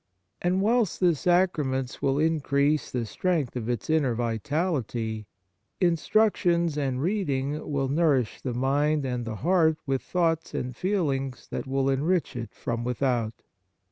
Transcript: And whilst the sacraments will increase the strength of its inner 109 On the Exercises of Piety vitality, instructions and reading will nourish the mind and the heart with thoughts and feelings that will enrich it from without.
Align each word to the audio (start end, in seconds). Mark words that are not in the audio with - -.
And 0.41 0.61
whilst 0.63 0.99
the 0.99 1.13
sacraments 1.13 2.01
will 2.01 2.17
increase 2.17 2.89
the 2.89 3.05
strength 3.05 3.55
of 3.55 3.69
its 3.69 3.87
inner 3.87 4.15
109 4.15 4.17
On 4.59 4.73
the 4.73 4.79
Exercises 4.79 4.97
of 4.97 4.97
Piety 4.97 5.25
vitality, 5.27 5.27
instructions 5.91 6.75
and 6.79 7.01
reading 7.03 7.71
will 7.71 7.87
nourish 7.87 8.41
the 8.41 8.55
mind 8.55 9.05
and 9.05 9.25
the 9.25 9.35
heart 9.35 9.77
with 9.85 10.01
thoughts 10.01 10.55
and 10.55 10.75
feelings 10.75 11.47
that 11.51 11.67
will 11.67 11.87
enrich 11.87 12.35
it 12.35 12.51
from 12.55 12.83
without. 12.83 13.43